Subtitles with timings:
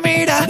[0.00, 0.46] Mira,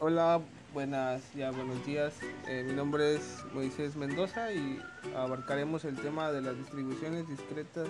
[0.00, 0.40] hola,
[0.72, 2.14] buenas, ya buenos días.
[2.48, 4.80] Eh, mi nombre es Moisés Mendoza y
[5.14, 7.86] abarcaremos el tema de las distribuciones discretas.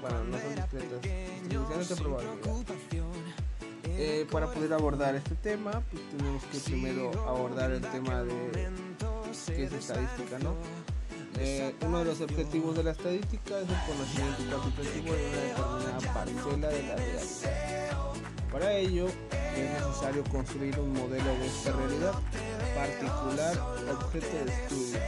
[0.00, 1.02] Bueno, no son discretas,
[1.42, 2.34] distribuciones de probabilidad.
[3.86, 8.70] Eh, para poder abordar este tema, pues tenemos que primero abordar el tema de
[9.46, 10.54] qué es estadística, ¿no?
[11.38, 16.14] Eh, uno de los objetivos de la estadística es el conocimiento cuantitativo de una determinada
[16.14, 17.73] parcela de la realidad.
[18.54, 19.08] Para ello
[19.56, 22.12] es necesario construir un modelo de esta realidad
[22.76, 23.58] particular
[23.90, 24.98] objeto de estudio.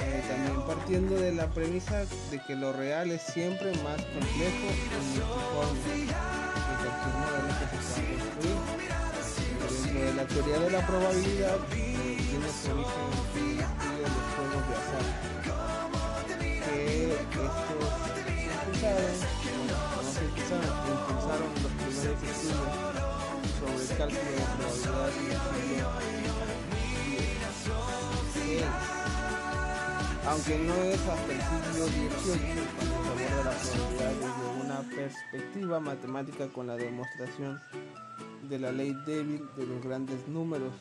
[0.00, 4.90] Eh, también partiendo de la premisa de que lo real es siempre más complejo y
[5.16, 8.60] multiforme que cualquier modelo que se pueda construir.
[9.80, 13.64] Dentro de la teoría de la probabilidad eh, tiene su origen que
[14.02, 15.40] estos impulsaron, no
[16.60, 16.84] se
[18.76, 19.51] impulsaron,
[20.52, 22.72] impulsaron los primeros estudios
[23.58, 24.44] sobre el cálculo de
[24.82, 25.52] probabilidad
[30.28, 35.80] Aunque no es hasta el siglo XVIII cuando se aborda la probabilidad desde una perspectiva
[35.80, 37.60] matemática con la demostración
[38.48, 40.72] de la ley débil de los grandes números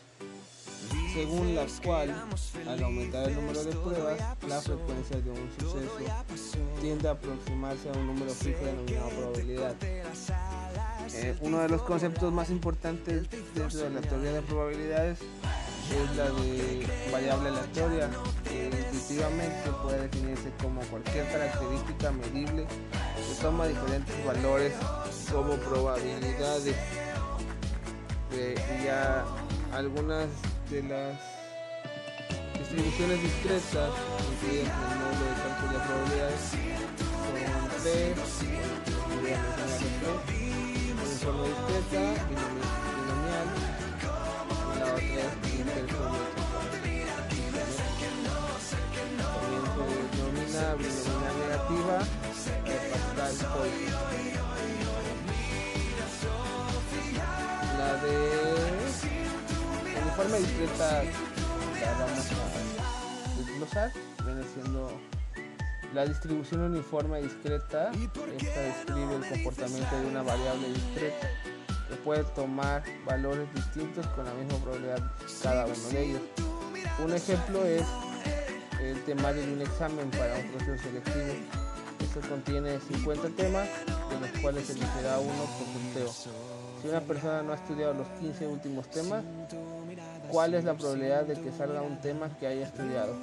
[1.14, 2.14] según la cual,
[2.68, 5.98] al aumentar el número de pruebas, la frecuencia de un suceso
[6.80, 9.76] tiende a aproximarse a un número fijo denominado probabilidad.
[11.14, 16.30] Eh, uno de los conceptos más importantes dentro de la teoría de probabilidades es la
[16.30, 18.10] de variable aleatoria,
[18.46, 24.74] que intuitivamente puede definirse como cualquier característica medible que toma diferentes valores
[25.32, 26.76] como probabilidades.
[28.34, 28.56] Eh,
[28.86, 29.26] ya
[29.74, 30.28] algunas
[30.72, 31.18] de las
[32.58, 33.90] distribuciones discretas
[34.32, 38.16] incluidas el módulo de cálculo de probabilidades son tres,
[39.20, 43.48] voy a mencionar tres, forma discreta, binomial,
[44.64, 46.46] y la otra es interferométrica.
[46.72, 47.68] También
[48.68, 48.80] se
[50.16, 51.98] denomina binomial negativa
[52.64, 52.76] de
[53.18, 53.91] Pascal
[60.42, 63.92] la vamos a desglosar,
[64.26, 64.92] viene siendo
[65.94, 71.28] la distribución uniforme discreta, esta describe el comportamiento de una variable discreta
[71.90, 75.12] que puede tomar valores distintos con la misma probabilidad
[75.44, 76.22] cada uno de ellos.
[77.04, 77.84] Un ejemplo es
[78.82, 81.34] el temario de un examen para un proceso selectivo.
[82.00, 83.68] Esto contiene 50 temas,
[84.10, 86.34] de los cuales se elegirá uno por sorteo.
[86.82, 89.24] Si una persona no ha estudiado los 15 últimos temas,
[90.32, 93.14] cuál es la probabilidad de que salga un tema que haya estudiado.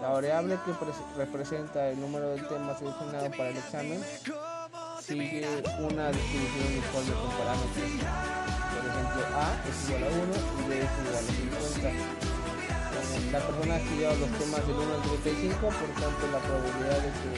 [0.00, 0.72] La variable que
[1.16, 4.00] representa el número de temas seleccionado para el examen
[5.02, 5.46] sigue
[5.78, 7.90] una distribución uniforme con parámetros.
[8.72, 10.16] Por ejemplo, A es igual a 1
[10.56, 12.16] y B es igual a 50.
[13.32, 17.10] La persona ha estudiado los temas del 1 al 35, por tanto la probabilidad de
[17.20, 17.30] que,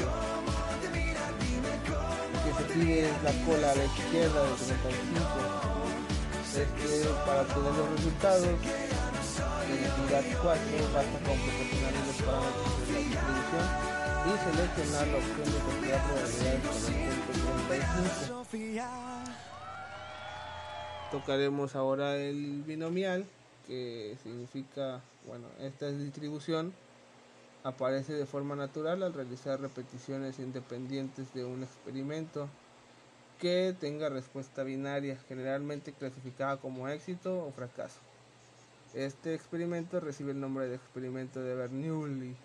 [2.44, 5.77] que se tire la cola a la izquierda de 35
[6.56, 8.46] este, para obtener los resultados.
[9.38, 10.60] La unidad 4
[10.94, 13.66] basta con proporcionar los parámetros de la distribución
[14.24, 18.48] y seleccionar la opción de calcular probabilidades con el punto 35.
[21.11, 23.26] Tocaremos ahora el binomial,
[23.66, 26.73] que significa, bueno, esta distribución.
[27.64, 32.49] Aparece de forma natural al realizar repeticiones independientes de un experimento
[33.38, 38.00] que tenga respuesta binaria, generalmente clasificada como éxito o fracaso.
[38.95, 42.37] Este experimento recibe el nombre de experimento de Bernoulli.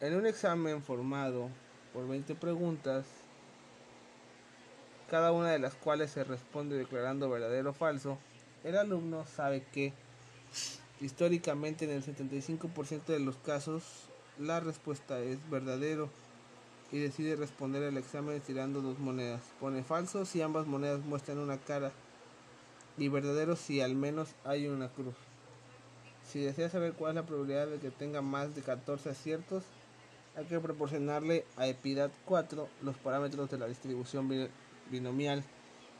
[0.00, 1.50] En un examen formado
[1.92, 3.04] por 20 preguntas,
[5.10, 8.18] cada una de las cuales se responde declarando verdadero o falso,
[8.64, 9.92] el alumno sabe que
[11.00, 13.82] históricamente en el 75% de los casos
[14.38, 16.10] la respuesta es verdadero
[16.90, 19.42] y decide responder el examen tirando dos monedas.
[19.60, 21.92] Pone falso si ambas monedas muestran una cara
[22.96, 25.14] y verdadero si al menos hay una cruz.
[26.26, 29.64] Si desea saber cuál es la probabilidad de que tenga más de 14 aciertos,
[30.36, 34.50] hay que proporcionarle a Epidad 4 los parámetros de la distribución
[34.90, 35.42] binomial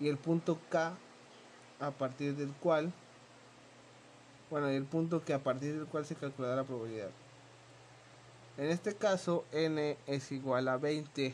[0.01, 0.97] y el punto K
[1.81, 2.93] a partir del cual,
[4.51, 7.11] bueno, el punto que a partir del cual se calculará la probabilidad.
[8.59, 11.33] En este caso, n es igual a 20,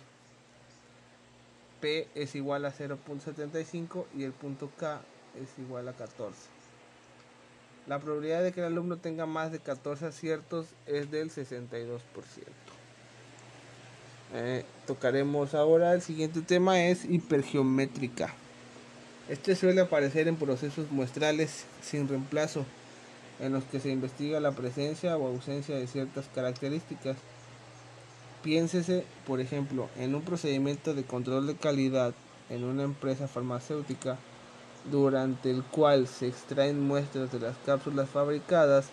[1.80, 5.00] p es igual a 0.75 y el punto k
[5.42, 6.36] es igual a 14.
[7.86, 12.00] La probabilidad de que el alumno tenga más de 14 aciertos es del 62%.
[14.34, 18.34] Eh, tocaremos ahora el siguiente tema es hipergeométrica.
[19.30, 22.66] Este suele aparecer en procesos muestrales sin reemplazo
[23.40, 27.16] en los que se investiga la presencia o ausencia de ciertas características.
[28.42, 32.14] Piénsese, por ejemplo, en un procedimiento de control de calidad
[32.50, 34.18] en una empresa farmacéutica
[34.90, 38.86] durante el cual se extraen muestras de las cápsulas fabricadas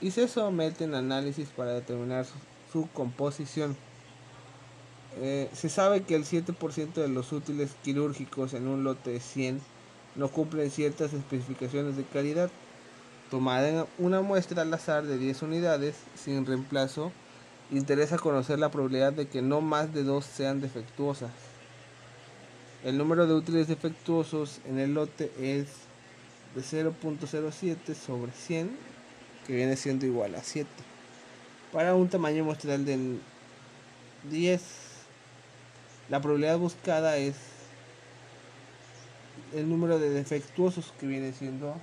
[0.00, 2.26] y se someten a análisis para determinar
[2.72, 3.76] su, composición.
[5.16, 9.60] Eh, se sabe que el 7% de los útiles quirúrgicos en un lote de 100
[10.14, 12.50] no cumplen ciertas especificaciones de calidad.
[13.30, 17.12] Tomada una muestra al azar de 10 unidades sin reemplazo,
[17.70, 21.30] interesa conocer la probabilidad de que no más de dos sean defectuosas.
[22.84, 25.68] El número de útiles defectuosos en el lote es
[26.56, 28.76] de 0.07 sobre 100,
[29.46, 30.68] que viene siendo igual a 7.
[31.72, 33.20] Para un tamaño muestral del
[34.28, 34.62] 10,
[36.08, 37.36] la probabilidad buscada es
[39.54, 41.76] el número de defectuosos que viene siendo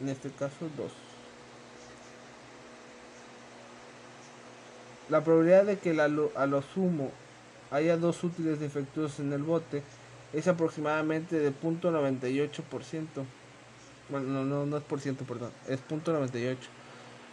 [0.00, 0.92] en este caso 2.
[5.08, 7.10] La probabilidad de que a lo sumo
[7.70, 9.82] haya dos útiles defectuosos en el bote
[10.32, 13.06] es aproximadamente de 0.98%.
[14.10, 16.56] Bueno, no, no, no es por ciento, perdón, es 0.98.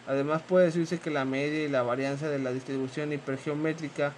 [0.08, 4.14] Además puede decirse que la media y la varianza de la distribución hipergeométrica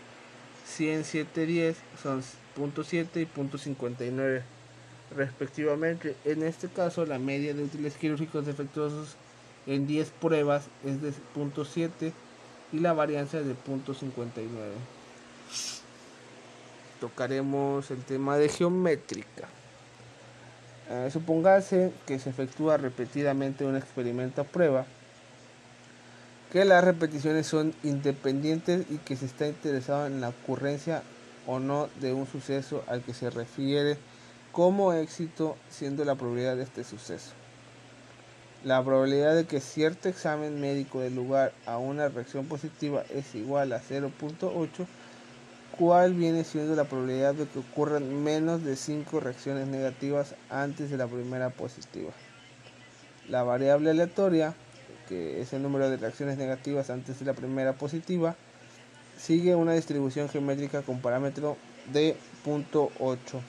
[0.66, 2.22] 100, 7, 10 son
[2.58, 4.42] 0.7 y 0.59
[5.16, 6.16] respectivamente.
[6.26, 9.16] En este caso la media de útiles quirúrgicos defectuosos
[9.66, 12.12] en 10 pruebas es de 0.7
[12.74, 14.54] y la varianza de 0.59
[17.00, 19.48] tocaremos el tema de geométrica.
[20.90, 21.12] Eh,
[22.06, 24.86] que se efectúa repetidamente un experimento a prueba,
[26.52, 31.04] que las repeticiones son independientes y que se está interesado en la ocurrencia
[31.46, 33.98] o no de un suceso al que se refiere
[34.58, 37.30] como éxito, siendo la probabilidad de este suceso.
[38.64, 43.72] La probabilidad de que cierto examen médico dé lugar a una reacción positiva es igual
[43.72, 44.88] a 0.8
[45.78, 50.98] cuál viene siendo la probabilidad de que ocurran menos de 5 reacciones negativas antes de
[50.98, 52.10] la primera positiva.
[53.30, 54.56] La variable aleatoria,
[55.08, 58.36] que es el número de reacciones negativas antes de la primera positiva,
[59.20, 61.58] sigue una distribución geométrica con parámetro
[61.94, 63.40] de 0.8.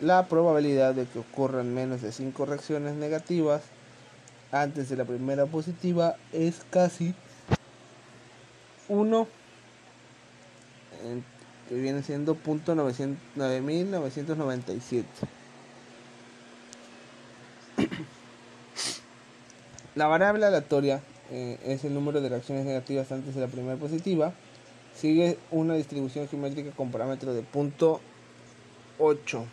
[0.00, 3.62] La probabilidad de que ocurran menos de 5 reacciones negativas
[4.52, 7.14] antes de la primera positiva es casi
[8.88, 9.26] 1
[11.68, 15.06] que viene siendo punto 9997.
[19.94, 24.34] La variable aleatoria eh, es el número de reacciones negativas antes de la primera positiva.
[24.94, 28.00] Sigue una distribución geométrica con parámetro de punto
[28.98, 29.46] 8.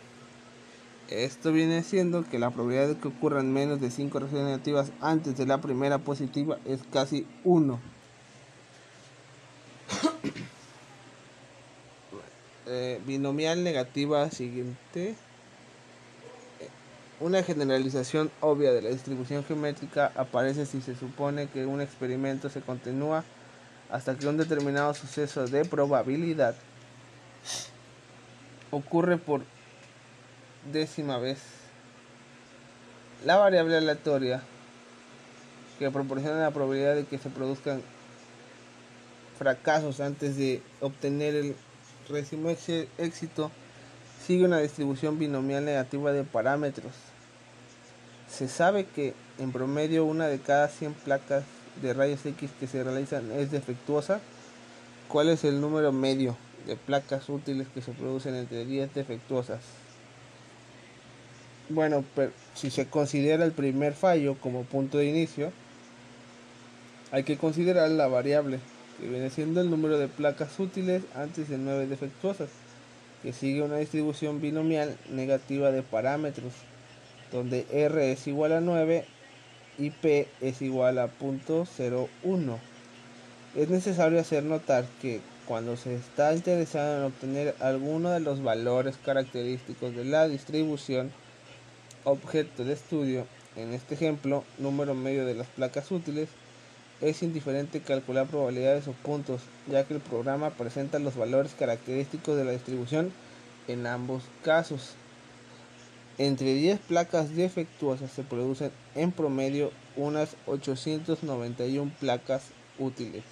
[1.10, 5.36] Esto viene siendo que la probabilidad de que ocurran menos de 5 reacciones negativas antes
[5.36, 7.80] de la primera positiva es casi 1.
[12.66, 15.16] Eh, binomial negativa siguiente.
[17.20, 22.62] Una generalización obvia de la distribución geométrica aparece si se supone que un experimento se
[22.62, 23.22] continúa
[23.90, 26.56] hasta que un determinado suceso de probabilidad
[28.70, 29.42] ocurre por
[30.72, 31.38] décima vez.
[33.24, 34.42] La variable aleatoria
[35.78, 37.82] que proporciona la probabilidad de que se produzcan
[39.38, 41.56] fracasos antes de obtener el
[42.08, 43.50] Recibo éxito
[44.24, 46.92] sigue una distribución binomial negativa de parámetros.
[48.30, 51.44] Se sabe que en promedio una de cada 100 placas
[51.82, 54.20] de rayos X que se realizan es defectuosa.
[55.08, 59.60] ¿Cuál es el número medio de placas útiles que se producen entre 10 defectuosas?
[61.70, 65.50] Bueno, pero si se considera el primer fallo como punto de inicio,
[67.10, 68.58] hay que considerar la variable
[69.00, 72.50] que viene siendo el número de placas útiles antes de 9 defectuosas,
[73.22, 76.52] que sigue una distribución binomial negativa de parámetros,
[77.32, 79.06] donde R es igual a 9
[79.78, 82.58] y P es igual a 0.01.
[83.56, 88.96] Es necesario hacer notar que cuando se está interesado en obtener alguno de los valores
[89.04, 91.10] característicos de la distribución
[92.04, 96.28] objeto de estudio, en este ejemplo, número medio de las placas útiles,
[97.00, 102.44] es indiferente calcular probabilidades o puntos, ya que el programa presenta los valores característicos de
[102.44, 103.12] la distribución
[103.68, 104.94] en ambos casos.
[106.16, 112.44] Entre 10 placas defectuosas se producen en promedio unas 891 placas
[112.78, 113.24] útiles.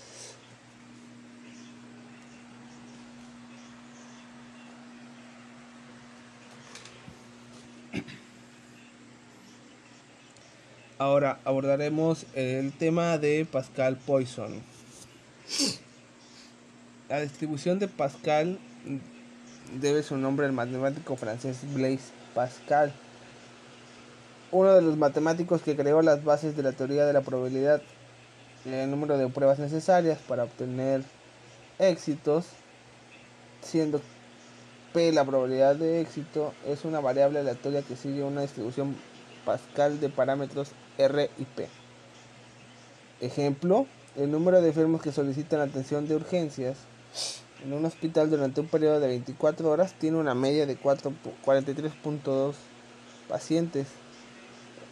[11.02, 14.62] Ahora abordaremos el tema de Pascal Poisson.
[17.08, 18.60] La distribución de Pascal
[19.80, 22.92] debe su nombre al matemático francés Blaise Pascal,
[24.52, 27.82] uno de los matemáticos que creó las bases de la teoría de la probabilidad
[28.64, 31.02] el número de pruebas necesarias para obtener
[31.80, 32.46] éxitos,
[33.60, 34.00] siendo
[34.92, 38.94] P la probabilidad de éxito es una variable aleatoria que sigue una distribución
[39.44, 40.70] Pascal de parámetros
[41.04, 41.68] R y P.
[43.20, 46.76] Ejemplo, el número de enfermos que solicitan atención de urgencias
[47.64, 52.54] en un hospital durante un periodo de 24 horas tiene una media de 43.2
[53.28, 53.86] pacientes.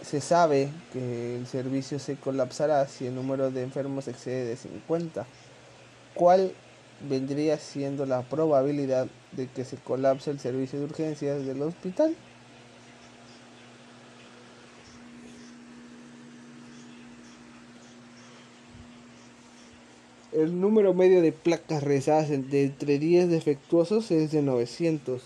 [0.02, 5.26] Se sabe que el servicio se colapsará si el número de enfermos excede de 50.
[6.14, 6.52] ¿Cuál
[7.08, 12.16] vendría siendo la probabilidad de que se colapse el servicio de urgencias del hospital?
[20.40, 25.22] El número medio de placas rezadas de entre 10 defectuosos es de 900.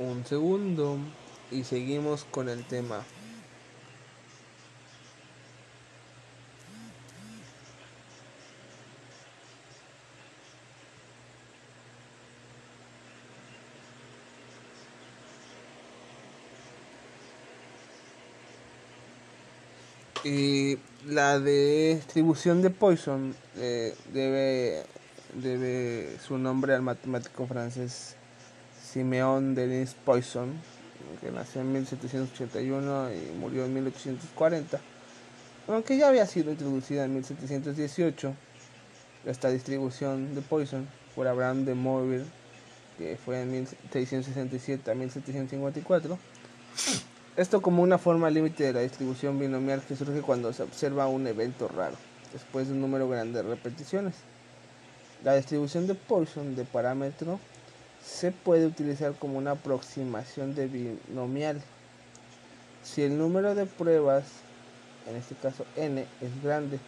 [0.00, 0.98] Un segundo
[1.52, 3.04] y seguimos con el tema.
[20.22, 20.76] Y
[21.06, 21.40] la
[22.10, 24.82] distribución de Poisson eh, debe,
[26.18, 28.16] su nombre al matemático francés
[28.82, 30.54] Siméon Denis Poisson,
[31.20, 34.80] que nació en 1781 y murió en 1840,
[35.68, 38.34] aunque ya había sido introducida en 1718
[39.24, 42.26] esta distribución de Poisson por Abraham de Morville,
[42.98, 46.18] que fue en 1667 a 1754.
[47.36, 51.26] Esto como una forma límite de la distribución binomial que surge cuando se observa un
[51.28, 51.94] evento raro,
[52.32, 54.14] después de un número grande de repeticiones.
[55.22, 57.38] La distribución de Poisson de parámetro
[58.04, 61.62] se puede utilizar como una aproximación de binomial.
[62.82, 64.24] Si el número de pruebas,
[65.08, 66.80] en este caso n, es grande,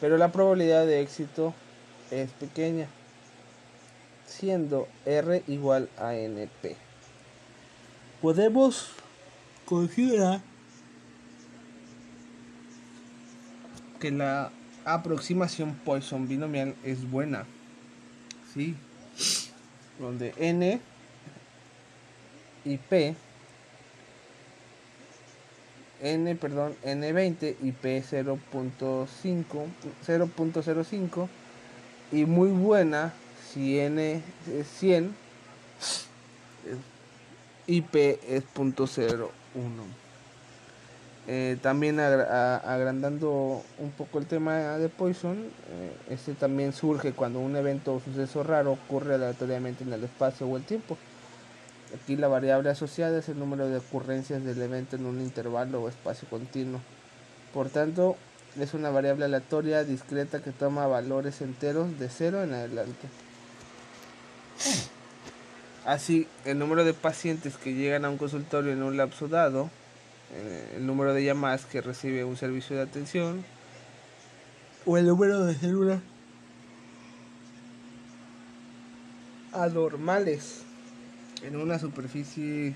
[0.00, 1.54] pero la probabilidad de éxito
[2.10, 2.88] es pequeña,
[4.26, 6.76] siendo r igual a np.
[8.20, 8.90] Podemos
[9.66, 10.40] considera
[14.00, 14.50] que la
[14.84, 17.44] aproximación Poisson binomial es buena.
[18.54, 18.74] ¿sí?
[19.98, 20.80] Donde n
[22.64, 23.14] y p
[26.02, 29.66] n perdón n20 y p 0.5
[30.06, 31.28] 0.05
[32.12, 33.12] y muy buena
[33.52, 35.14] si n es 100
[37.66, 39.30] y p es 0.0
[41.28, 47.56] eh, también agrandando un poco el tema de Poison, eh, este también surge cuando un
[47.56, 50.96] evento o suceso raro ocurre aleatoriamente en el espacio o el tiempo.
[51.94, 55.88] Aquí la variable asociada es el número de ocurrencias del evento en un intervalo o
[55.88, 56.80] espacio continuo.
[57.52, 58.16] Por tanto,
[58.60, 63.08] es una variable aleatoria discreta que toma valores enteros de cero en adelante.
[65.86, 69.70] Así, el número de pacientes que llegan a un consultorio en un lapso dado,
[70.34, 73.44] eh, el número de llamadas que recibe un servicio de atención,
[74.84, 76.00] o el número de células
[79.52, 80.62] anormales
[81.44, 82.74] en una superficie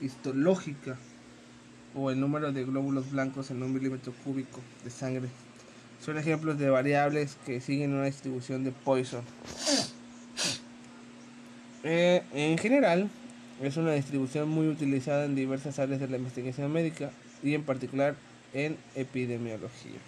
[0.00, 0.96] histológica,
[1.94, 5.28] o el número de glóbulos blancos en un milímetro cúbico de sangre.
[6.02, 9.22] Son ejemplos de variables que siguen una distribución de Poisson.
[11.88, 13.08] Eh, en general,
[13.62, 17.12] es una distribución muy utilizada en diversas áreas de la investigación médica
[17.44, 18.16] y en particular
[18.52, 20.00] en epidemiología.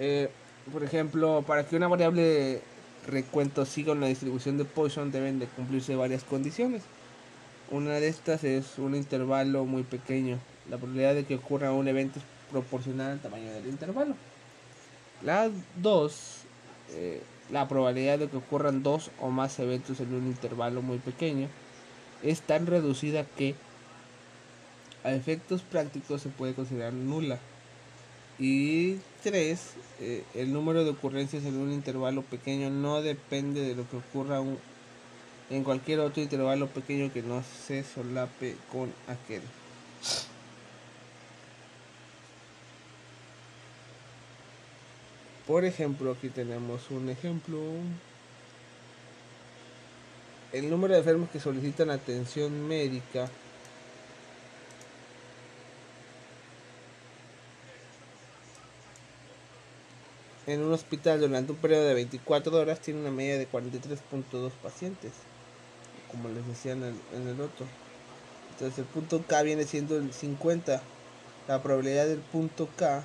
[0.00, 0.30] Eh,
[0.72, 2.60] por ejemplo, para que una variable
[3.06, 6.82] recuento siga una distribución de Poisson deben de cumplirse varias condiciones.
[7.70, 10.40] Una de estas es un intervalo muy pequeño.
[10.68, 14.16] La probabilidad de que ocurra un evento es proporcional al tamaño del intervalo.
[15.22, 16.39] Las dos
[16.94, 21.48] eh, la probabilidad de que ocurran dos o más eventos en un intervalo muy pequeño
[22.22, 23.54] es tan reducida que
[25.04, 27.38] a efectos prácticos se puede considerar nula.
[28.38, 33.88] Y tres, eh, el número de ocurrencias en un intervalo pequeño no depende de lo
[33.88, 34.40] que ocurra
[35.50, 39.42] en cualquier otro intervalo pequeño que no se solape con aquel.
[45.50, 47.58] Por ejemplo, aquí tenemos un ejemplo.
[50.52, 53.28] El número de enfermos que solicitan atención médica
[60.46, 65.10] en un hospital durante un periodo de 24 horas tiene una media de 43.2 pacientes,
[66.12, 67.66] como les decía en el, en el, otro.
[68.52, 70.80] Entonces el punto K viene siendo el 50.
[71.48, 73.04] La probabilidad del punto K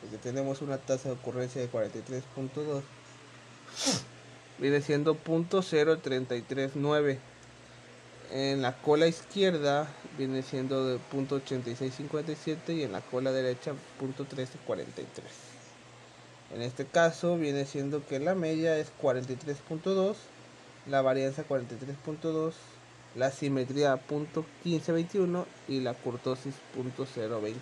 [0.00, 2.82] porque tenemos una tasa de ocurrencia de 43.2,
[4.58, 7.18] viene siendo .0339.
[8.32, 14.46] En la cola izquierda viene siendo de .8657 y en la cola derecha .1343.
[16.54, 20.14] En este caso viene siendo que la media es 43.2,
[20.86, 22.52] la varianza 43.2,
[23.16, 27.54] la simetría .1521 y la curtosis .023.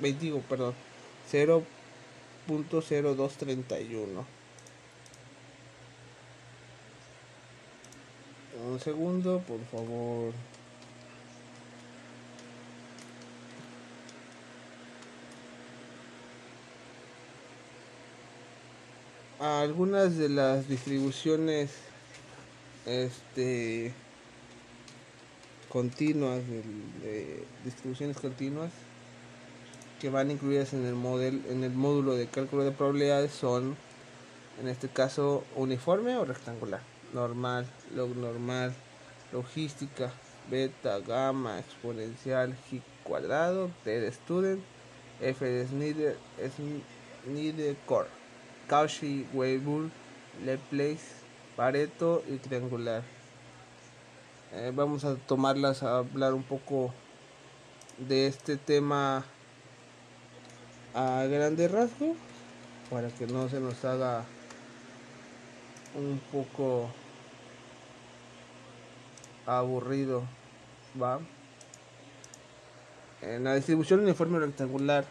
[0.00, 0.74] 20, perdón,
[1.32, 4.24] 0.0231.
[8.68, 10.32] Un segundo, por favor.
[19.38, 21.70] Algunas de las distribuciones
[22.86, 23.92] este
[25.68, 28.70] continuas de, distribuciones continuas
[30.00, 33.76] que van incluidas en el model en el módulo de cálculo de probabilidades son
[34.60, 36.80] en este caso uniforme o rectangular
[37.12, 38.74] normal, log normal,
[39.32, 40.12] logística,
[40.50, 44.62] beta, gamma, exponencial, g cuadrado, t de student,
[45.20, 46.16] f de Snyder,
[47.24, 48.08] Snyder core,
[48.68, 49.90] Cauchy, Weibull,
[50.44, 51.24] Laplace,
[51.56, 53.02] Pareto y triangular.
[54.52, 56.92] Eh, vamos a tomarlas a hablar un poco
[57.98, 59.24] de este tema
[60.96, 62.16] a grande rasgo
[62.90, 64.24] para que no se nos haga
[65.94, 66.90] un poco
[69.44, 70.24] aburrido,
[71.00, 71.20] ¿va?
[73.20, 75.04] En la distribución uniforme rectangular,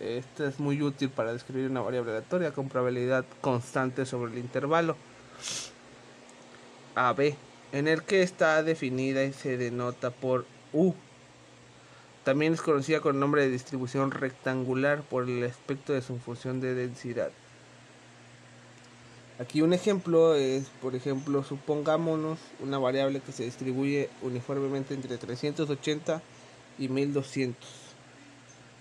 [0.00, 4.96] esta es muy útil para describir una variable aleatoria con probabilidad constante sobre el intervalo
[6.96, 7.34] AB,
[7.72, 10.94] en el que está definida y se denota por U.
[12.24, 16.60] También es conocida con el nombre de distribución rectangular por el aspecto de su función
[16.60, 17.30] de densidad.
[19.38, 26.20] Aquí un ejemplo es, por ejemplo, supongámonos una variable que se distribuye uniformemente entre 380
[26.78, 27.66] y 1200.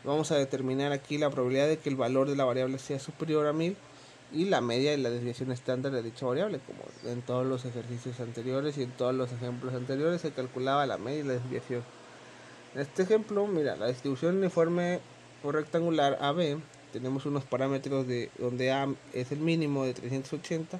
[0.04, 3.48] Vamos a determinar aquí la probabilidad de que el valor de la variable sea superior
[3.48, 3.78] a 1000
[4.34, 8.20] y la media y la desviación estándar de dicha variable, como en todos los ejercicios
[8.20, 11.84] anteriores y en todos los ejemplos anteriores se calculaba la media y la desviación.
[12.76, 15.00] En este ejemplo, mira, la distribución uniforme
[15.44, 16.60] o rectangular AB
[16.94, 20.80] tenemos unos parámetros de donde A es el mínimo de 380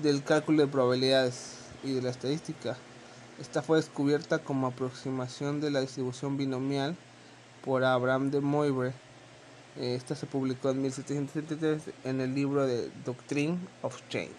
[0.00, 2.76] del cálculo de probabilidades y de la estadística.
[3.40, 6.96] Esta fue descubierta como aproximación de la distribución binomial
[7.64, 8.92] por Abraham de Moivre.
[9.76, 14.30] Esta se publicó en 1773 en el libro de Doctrine of Change.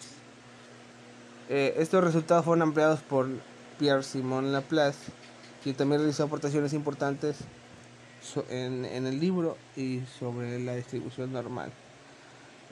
[1.50, 3.28] Eh, estos resultados fueron ampliados por
[3.78, 5.12] Pierre Simon Laplace,
[5.62, 7.36] quien también realizó aportaciones importantes
[8.48, 11.70] en, en el libro y sobre la distribución normal.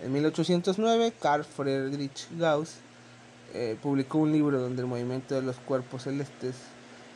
[0.03, 2.77] En 1809, Carl Friedrich Gauss
[3.55, 6.57] eh, publicó un libro donde el movimiento de los cuerpos celestes,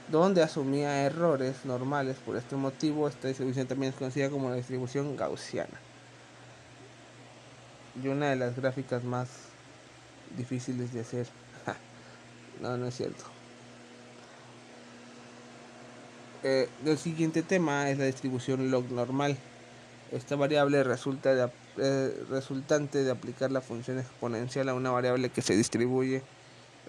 [0.09, 2.17] donde asumía errores normales.
[2.25, 5.81] Por este motivo, esta distribución también es conocida como la distribución gaussiana.
[8.03, 9.29] Y una de las gráficas más
[10.37, 11.27] difíciles de hacer.
[12.62, 13.25] no, no es cierto.
[16.45, 19.37] Eh, el siguiente tema es la distribución log normal.
[20.12, 21.43] Esta variable resulta de
[21.81, 26.23] eh, resultante de aplicar la función exponencial a una variable que se distribuye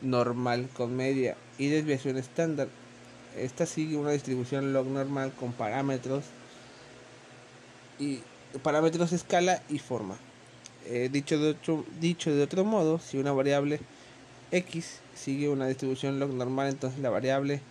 [0.02, 2.68] normal con media y desviación estándar.
[3.38, 6.24] Esta sigue una distribución log normal con parámetros
[8.00, 8.22] y
[8.64, 10.18] parámetros escala y forma.
[10.86, 13.80] Eh, dicho, de otro, dicho de otro modo, si una variable
[14.52, 17.62] x sigue una distribución log normal, entonces la variable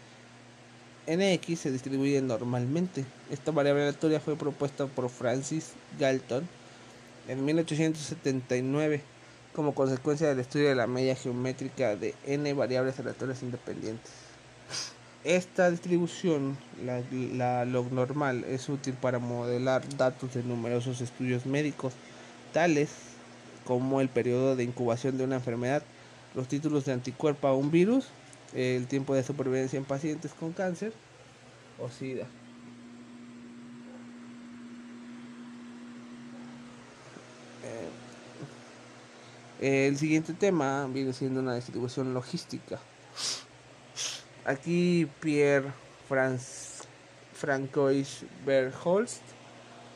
[1.09, 3.04] nx se distribuye normalmente.
[3.31, 6.48] Esta variable aleatoria fue propuesta por Francis Galton
[7.28, 9.02] en 1879
[9.54, 14.10] como consecuencia del estudio de la media geométrica de n variables aleatorias independientes.
[15.24, 17.02] Esta distribución, la,
[17.34, 21.92] la log normal, es útil para modelar datos de numerosos estudios médicos,
[22.52, 22.90] tales
[23.66, 25.82] como el periodo de incubación de una enfermedad,
[26.34, 28.06] los títulos de anticuerpo a un virus,
[28.54, 30.92] el tiempo de supervivencia en pacientes con cáncer
[31.78, 32.26] o SIDA.
[39.61, 42.79] El siguiente tema viene siendo una distribución logística.
[44.44, 45.73] Aquí Pierre
[47.35, 49.23] Francois Bergholst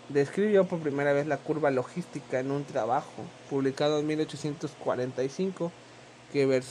[0.08, 5.72] describió por primera vez la curva logística en un trabajo publicado en 1845
[6.32, 6.62] que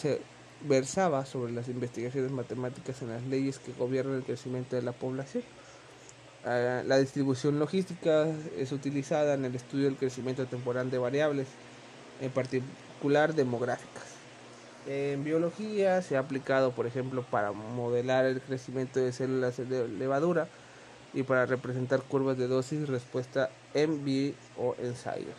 [0.62, 5.44] versaba sobre las investigaciones matemáticas en las leyes que gobiernan el crecimiento de la población.
[6.44, 8.28] Ah, la distribución logística
[8.58, 11.48] es utilizada en el estudio del crecimiento temporal de variables,
[12.22, 14.04] en particular demográficas.
[14.88, 20.48] En biología se ha aplicado, por ejemplo, para modelar el crecimiento de células de levadura
[21.14, 25.36] y para representar curvas de dosis respuesta en vivo o ensayos.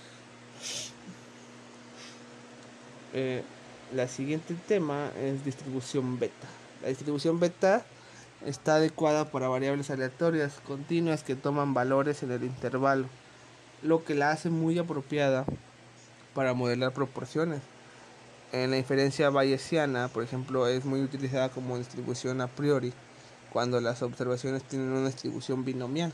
[3.15, 3.43] Eh,
[3.95, 6.47] la siguiente tema es distribución beta.
[6.83, 7.85] La distribución beta
[8.47, 13.07] está adecuada para variables aleatorias continuas que toman valores en el intervalo,
[13.83, 15.45] lo que la hace muy apropiada
[16.35, 17.61] para modelar proporciones
[18.53, 22.93] en la inferencia bayesiana, por ejemplo, es muy utilizada como distribución a priori
[23.51, 26.13] cuando las observaciones tienen una distribución binomial.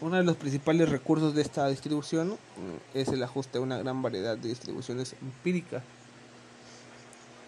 [0.00, 4.02] Uno de los principales recursos de esta distribución mm, es el ajuste a una gran
[4.02, 5.82] variedad de distribuciones empíricas,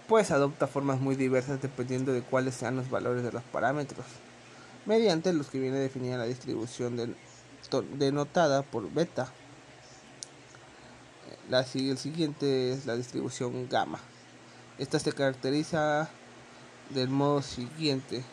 [0.08, 4.06] pues adopta formas muy diversas dependiendo de cuáles sean los valores de los parámetros,
[4.84, 7.16] mediante los que viene definida la distribución
[7.98, 9.32] denotada por beta.
[11.48, 14.00] La, el siguiente es la distribución gamma.
[14.78, 16.08] Esta se caracteriza
[16.90, 18.24] del modo siguiente.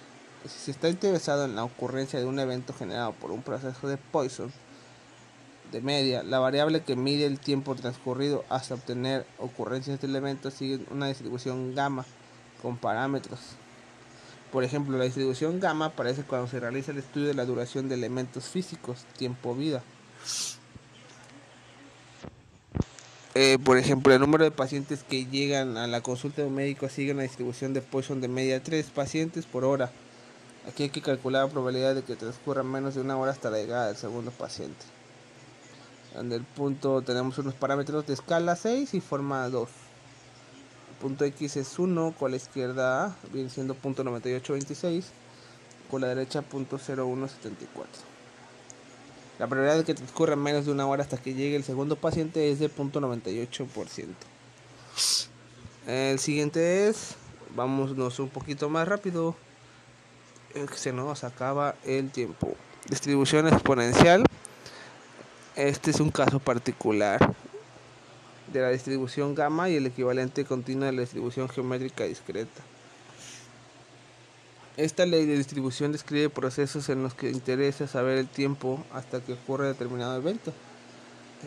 [0.44, 3.98] Si se está interesado en la ocurrencia de un evento generado por un proceso de
[3.98, 4.52] Poisson
[5.72, 10.86] de media, la variable que mide el tiempo transcurrido hasta obtener ocurrencias de elementos sigue
[10.92, 12.06] una distribución gamma
[12.62, 13.40] con parámetros.
[14.52, 17.96] Por ejemplo, la distribución gamma aparece cuando se realiza el estudio de la duración de
[17.96, 19.82] elementos físicos, tiempo-vida.
[23.36, 26.88] Eh, por ejemplo, el número de pacientes que llegan a la consulta de un médico
[26.88, 29.92] sigue una distribución de Poisson de media 3 pacientes por hora.
[30.68, 33.58] Aquí hay que calcular la probabilidad de que transcurra menos de una hora hasta la
[33.58, 34.86] llegada del segundo paciente.
[36.16, 39.68] En el punto tenemos unos parámetros de escala 6 y forma 2.
[39.68, 45.08] El punto X es 1, con la izquierda viene siendo punto 9826,
[45.90, 48.13] con la derecha punto 0174.
[49.40, 52.52] La probabilidad de que transcurra menos de una hora hasta que llegue el segundo paciente
[52.52, 54.08] es de 0.98%.
[55.88, 57.16] El siguiente es,
[57.56, 59.36] vámonos un poquito más rápido,
[60.76, 62.56] se nos acaba el tiempo.
[62.88, 64.24] Distribución exponencial.
[65.56, 67.34] Este es un caso particular
[68.52, 72.62] de la distribución gamma y el equivalente continuo de la distribución geométrica discreta.
[74.76, 79.34] Esta ley de distribución describe procesos en los que interesa saber el tiempo hasta que
[79.34, 80.52] ocurre determinado evento.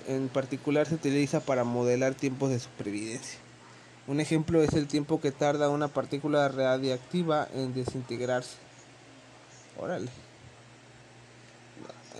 [0.07, 3.41] En particular se utiliza para modelar tiempos de supervivencia.
[4.07, 8.59] Un ejemplo es el tiempo que tarda una partícula radiactiva en desintegrarse.
[9.77, 10.09] Órale.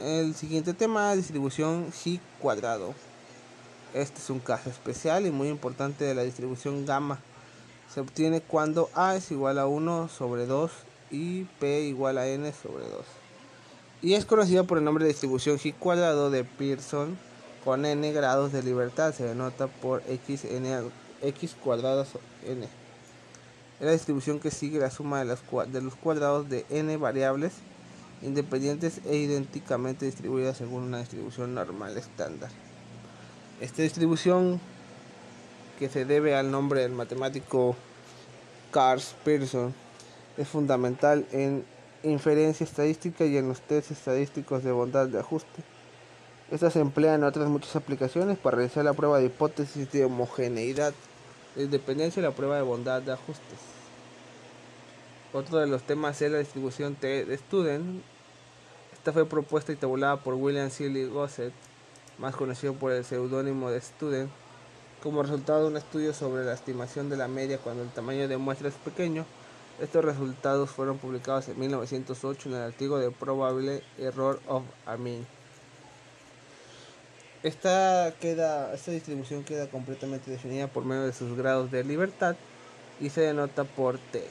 [0.01, 2.95] El siguiente tema, distribución G cuadrado.
[3.95, 7.21] Este es un caso especial y muy importante de la distribución gamma.
[7.95, 10.73] Se obtiene cuando A es igual a 1 sobre 2
[11.11, 13.05] y P igual a N sobre 2.
[14.03, 17.19] Y es conocida por el nombre de distribución G cuadrado de Pearson
[17.65, 19.15] con N grados de libertad.
[19.15, 20.91] Se denota por X, N,
[21.23, 22.07] X cuadrado
[22.47, 22.65] N.
[23.81, 25.37] Es la distribución que sigue la suma de,
[25.69, 27.55] de los cuadrados de N variables
[28.23, 32.51] independientes e idénticamente distribuidas según una distribución normal estándar.
[33.61, 34.61] Esta distribución
[35.79, 37.77] que se debe al nombre del matemático
[38.71, 39.75] Carl Pearson
[40.37, 41.65] es fundamental en
[42.03, 45.63] inferencia estadística y en los test estadísticos de bondad de ajuste.
[46.51, 50.95] Estas se emplean en otras muchas aplicaciones para realizar la prueba de hipótesis de homogeneidad,
[51.57, 53.59] de dependencia y la prueba de bondad de ajustes.
[55.33, 58.03] Otro de los temas es la distribución T de Student.
[58.93, 61.53] Esta fue propuesta y tabulada por William Seeley Gossett,
[62.19, 64.31] más conocido por el seudónimo de Student,
[65.03, 68.37] como resultado de un estudio sobre la estimación de la media cuando el tamaño de
[68.37, 69.25] muestra es pequeño
[69.81, 74.65] Estos resultados fueron publicados en 1908 en el artículo de Probable Error of
[74.99, 75.27] Mean.
[77.43, 82.37] Esta, queda, esta distribución queda completamente definida por medio de sus grados de libertad
[83.01, 84.25] y se denota por T.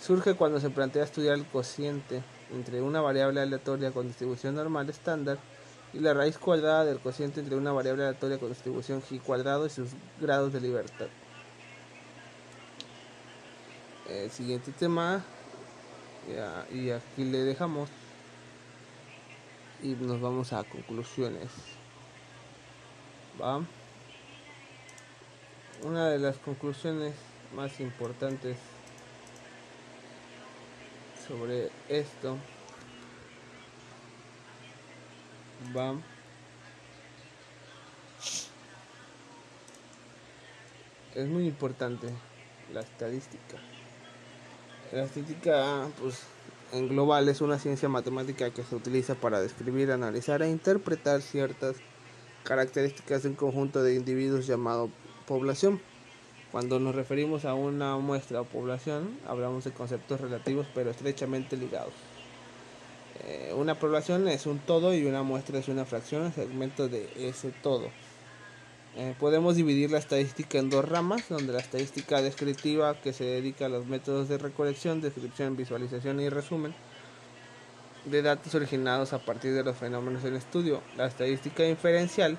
[0.00, 2.22] Surge cuando se plantea estudiar el cociente
[2.52, 5.38] entre una variable aleatoria con distribución normal estándar
[5.92, 9.70] y la raíz cuadrada del cociente entre una variable aleatoria con distribución g cuadrado y
[9.70, 11.06] sus grados de libertad.
[14.14, 15.24] El siguiente tema,
[16.72, 17.90] y aquí le dejamos
[19.82, 21.50] y nos vamos a conclusiones.
[23.42, 23.60] ¿Va?
[25.82, 27.14] Una de las conclusiones
[27.56, 28.56] más importantes
[31.26, 32.38] sobre esto
[35.76, 35.96] va
[41.16, 42.08] es muy importante
[42.72, 43.73] la estadística
[44.92, 46.20] la estadística pues
[46.72, 51.76] en global es una ciencia matemática que se utiliza para describir analizar e interpretar ciertas
[52.44, 54.90] características de un conjunto de individuos llamado
[55.26, 55.80] población
[56.54, 61.92] cuando nos referimos a una muestra o población, hablamos de conceptos relativos pero estrechamente ligados.
[63.24, 67.50] Eh, una población es un todo y una muestra es una fracción, segmento de ese
[67.50, 67.90] todo.
[68.96, 73.66] Eh, podemos dividir la estadística en dos ramas, donde la estadística descriptiva, que se dedica
[73.66, 76.72] a los métodos de recolección, descripción, visualización y resumen
[78.04, 80.80] de datos originados a partir de los fenómenos en estudio.
[80.96, 82.38] La estadística inferencial,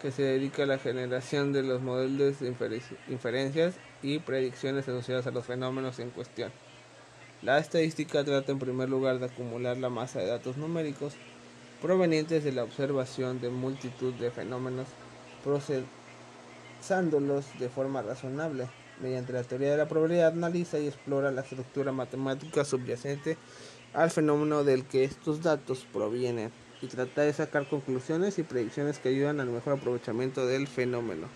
[0.00, 2.54] que se dedica a la generación de los modelos de
[3.08, 6.52] inferencias y predicciones asociadas a los fenómenos en cuestión.
[7.42, 11.14] La estadística trata en primer lugar de acumular la masa de datos numéricos
[11.82, 14.86] provenientes de la observación de multitud de fenómenos
[15.44, 18.68] procesándolos de forma razonable.
[19.00, 23.38] Mediante la teoría de la probabilidad analiza y explora la estructura matemática subyacente
[23.94, 29.08] al fenómeno del que estos datos provienen y trata de sacar conclusiones y predicciones que
[29.08, 31.28] ayudan al mejor aprovechamiento del fenómeno.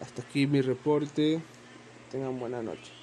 [0.00, 1.42] Hasta aquí mi reporte.
[2.10, 2.97] Tengan buena noche.